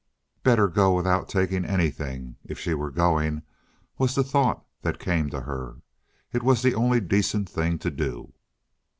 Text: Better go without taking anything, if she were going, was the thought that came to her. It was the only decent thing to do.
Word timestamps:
Better 0.41 0.67
go 0.67 0.95
without 0.95 1.29
taking 1.29 1.63
anything, 1.63 2.35
if 2.43 2.57
she 2.57 2.73
were 2.73 2.89
going, 2.89 3.43
was 3.99 4.15
the 4.15 4.23
thought 4.23 4.65
that 4.81 4.97
came 4.97 5.29
to 5.29 5.41
her. 5.41 5.75
It 6.33 6.41
was 6.41 6.63
the 6.63 6.73
only 6.73 6.99
decent 6.99 7.47
thing 7.47 7.77
to 7.77 7.91
do. 7.91 8.33